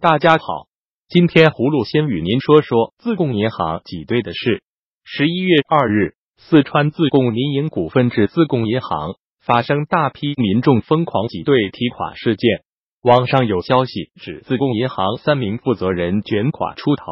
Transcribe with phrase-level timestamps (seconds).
[0.00, 0.64] 大家好，
[1.10, 4.62] 今天葫芦先与您说说自贡银行挤兑的事。
[5.04, 12.62] 十一月二日，四川自贡民营股份制自贡银行发生大批民众疯狂挤兑提款事件。
[13.02, 17.04] 网上有消息指，自贡银行三名负责人卷款出逃。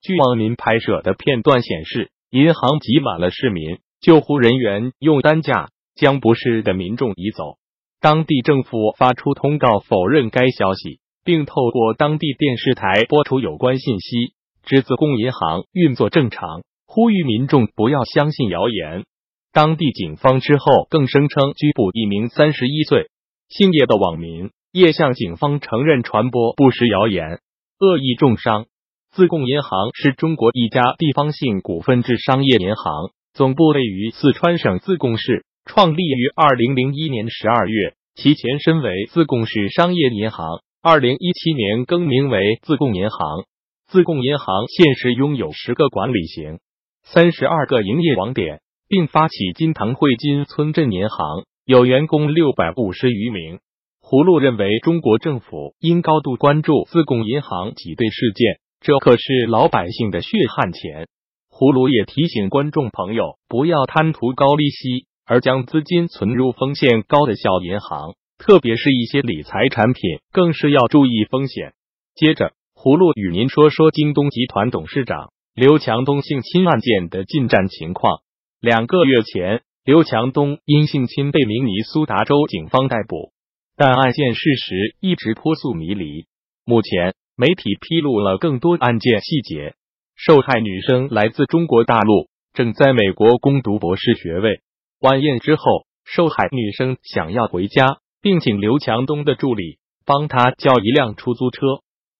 [0.00, 7.58] 据网民拍摄的片段显示，银行挤满了市民，救护人员用担架将不适的民众移走。
[8.00, 14.34] 当地政府发出通告否认该消息，并透过当地电视台播出有关信息，
[14.64, 19.04] 指自贡银行运作正常，呼吁民众不要相信谣言。
[19.52, 23.10] 当地警方之后更声称拘捕一名三十一岁
[23.48, 24.50] 姓叶的网民。
[24.72, 27.38] 叶向警方承认传播不实谣言，
[27.78, 28.66] 恶意重伤。
[29.12, 43.44] 自贡银行是中国一家地方性股份制商业银行，总部位于四川省自贡市，创立于二零零一年十二月，其前身为自贡市商业银行，二零一七年更名为自贡银行。
[43.88, 46.58] 自贡银行现时拥有十个管理型、
[47.02, 53.58] 三十二个营业网点，并发起金堂汇金村镇银行，有员工六百五十余名。
[54.00, 61.08] 葫芦认为，中国政府应高度关注自贡银行挤兑事件，这可是老百姓的血汗钱。
[61.50, 70.02] 葫芦也提醒观众朋友，不要贪图高利息而将资金存入风险高的小银行，特别是一些理财产品，
[70.32, 71.74] 更是要注意风险。
[72.14, 78.22] 接着，葫芦与您说说京东集团董事长刘强东性侵案件的进展情况。
[78.58, 83.32] 两个月前，刘强东因性侵被明尼苏达州警方逮捕。
[83.76, 86.24] 但案件事实一直扑朔迷离。
[86.64, 89.74] 目前，媒体披露了更多案件细节。
[90.16, 94.60] 受害女生来自中国大陆，正在美国攻读博士学位。
[95.00, 95.62] 晚宴之后，
[96.04, 101.60] 受害女生想要回家，并请刘强东的助理帮他叫一辆出租车。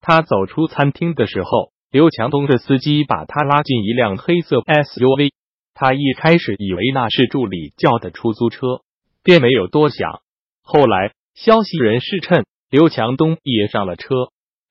[0.01, 5.33] 他走出餐厅的时候，刘强东的司机把他拉进一辆黑色 SUV。
[5.75, 8.83] 他一开始以为那是助理叫的出租车，
[9.23, 10.21] 便没有多想。
[10.63, 11.13] 后来。
[11.37, 14.09] 消息人士称，刘强东也上了车。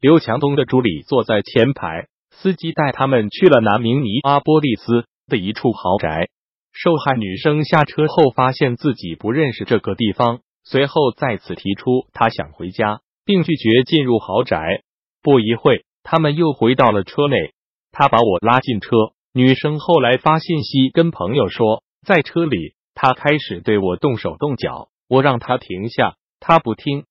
[0.02, 6.28] 刘强东的助理坐在前排，司机带他们去了南明尼阿波利斯的一处豪宅。
[6.74, 14.84] 受害女生下车后发现自己不认识这个地方，随后再次提出他想回家，并拒绝进入豪宅。
[15.22, 17.54] 不一会，他们又回到了车内，
[17.92, 18.90] 他把我拉进车。
[19.34, 26.16] 女生后来发信息跟朋友说，在车里他开始对我动手动脚，我让他停下。
[26.40, 27.04] 他不听。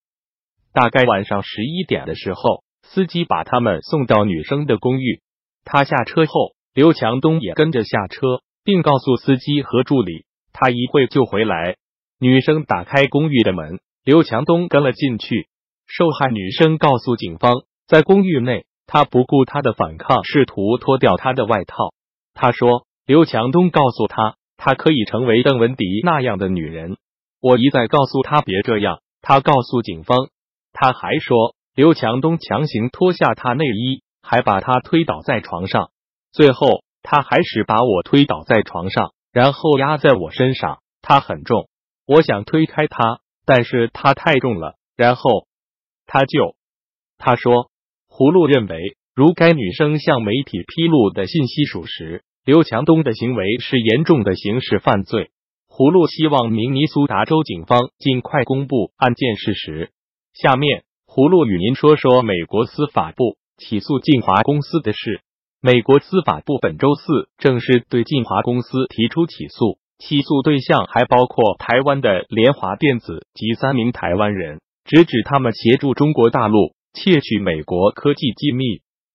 [0.73, 5.21] 大概晚上十一点的时候，司机把他们送到女生的公寓。
[5.65, 11.77] 他下车后，刘强东也跟着下车，并告诉司机和助理，他一会就回来。
[12.21, 15.49] 女生打开公寓的门，刘强东跟了进去。
[15.87, 21.95] 受害女生告诉警方，在公寓内，他不顾她的反抗，试图脱掉她的外套。
[22.35, 26.97] 他说，刘强东告诉他，他可以成为邓文迪那样的女人。
[27.41, 28.99] 我一再告诉他别这样。
[29.23, 30.29] 他告诉警方，
[30.73, 35.91] 他还说刘强东强行脱下她内衣，还把她推倒在床上。
[36.33, 40.81] 最后，他还是把我推倒在床上，然后压在我身上。
[41.01, 41.69] 他很重，
[42.09, 44.77] 我想推开他，但是他太重了。
[44.97, 45.47] 然后
[46.07, 46.57] 他就
[47.19, 47.71] 他说，
[48.09, 55.31] 葫芦认为，如该女生向媒体披露的信息属实，刘强东的行为是严重的刑事犯罪。
[55.69, 59.91] 葫芦希望明尼苏达州警方尽快公布案件事实。
[60.33, 65.21] 下面，葫芦与您说说美国司法部起诉晋华公司的事。
[65.61, 78.65] 美国司法部本周四正式对晋华公司提出起诉，起诉对象还包括台湾的联华电子及三名台湾人，直指他们协助中国大陆窃取美国科技机密。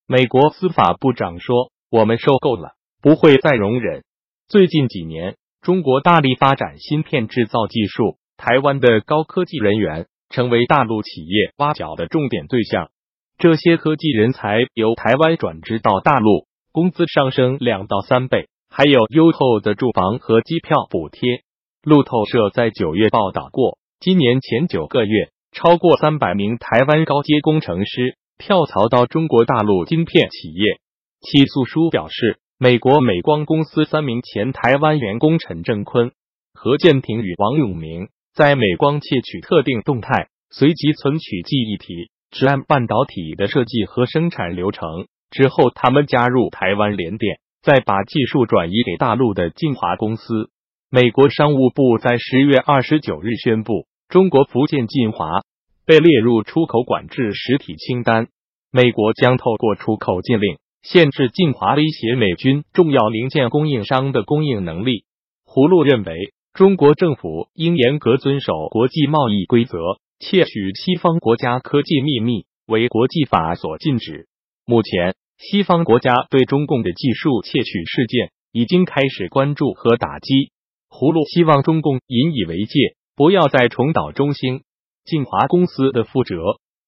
[0.08, 4.04] 美国司法部长说：“我们受够了，不会再容忍。”
[4.48, 5.36] 最近几年。
[5.62, 12.90] 中国大力发展芯片制造技术，台湾的高科技人员成为大陆企业挖角的重点对象。
[13.38, 21.44] 这些科技人才由台湾转职到大陆，工资上升两到三倍，还有优厚的住房和机票补贴。
[21.84, 30.80] 路透社在九月报道过，今年前九个月，超过三百名台湾高阶工程师跳槽到中国大陆晶片企业。
[31.22, 32.40] 起诉书表示。
[32.60, 36.14] 美国美光公司三名前台湾员工陈正坤、
[36.54, 50.50] 何建廷与王永明在美光窃取特定动态随即存取记忆体、直按半导体的设计和生产流程之后，他们加入台湾联电，再把技术转移给大陆的晋华公司。
[50.92, 55.42] 美国商务部在十月二十九日宣布，中国福建晋华
[55.86, 58.28] 被列入出口管制实体清单。
[58.70, 65.06] 美国将透过出口禁令限制进华，威胁美军重要零件供应商的供应能力。
[65.46, 69.78] 葫芦认为，中国政府应严格遵守国际贸易规则，
[70.20, 74.28] 窃取西方国家科技秘密为国际法所禁止。
[74.66, 80.54] 目前，西方国家对中共的技术窃取事件已经开始关注和打击。
[80.90, 84.62] 葫芦希望中共引以为戒，不要再重蹈中兴。
[85.04, 86.38] 晋华公司的覆辙。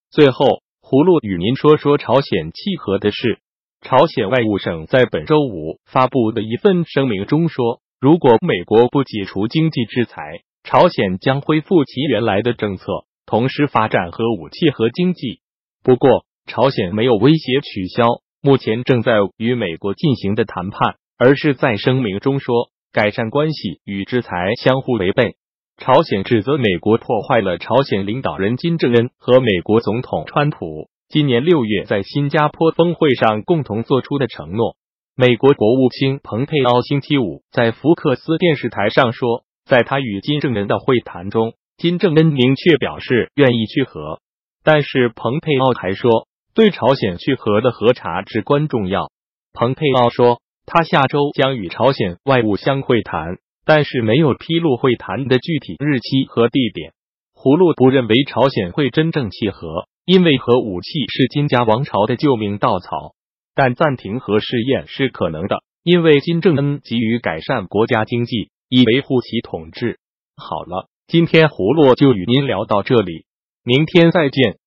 [0.10, 3.40] 最后，葫芦与您说说朝鲜契合的事。
[3.82, 10.22] 朝鲜外务省在本周五发布的一份声明中说，如果美国不解除经济制裁，
[10.64, 12.86] 朝鲜将恢复其原来的政策，
[13.26, 15.42] 同时发展核武器和经济。
[15.84, 18.06] 不过，朝鲜没有威胁取消
[18.46, 22.70] 目前正在与美国进行的谈判，而是在声明中说。
[22.94, 24.32] 改善关系与制裁
[24.64, 25.36] 相互违背。
[25.78, 34.78] 朝鲜指责美国破坏了朝鲜领导人金正恩和美国总统川普今年六月在新加坡峰会上共同做出的承诺。
[35.16, 44.20] 美国国务卿蓬佩奥星期五在福克斯电视台上说，在他与金正恩的会谈中，金正恩明确表示愿意去和。
[44.64, 49.12] 但是蓬佩奥还说，对朝鲜去核的核查至关重要。
[49.54, 50.42] 蓬佩奥说。
[50.68, 56.94] 他下周将与朝鲜外务相会谈，但是没有披露会谈的具体日期和地点。
[57.36, 63.14] 葫芦不认为朝鲜会真正契合，因为核武器是金家王朝的救命稻草。
[63.54, 70.00] 但暂停核试验是可能的，因为金正恩急于改善国家经济，以维护其统治。
[70.36, 73.28] 好了，今天葫芦就与您聊到这里，
[73.64, 74.58] 明天再见。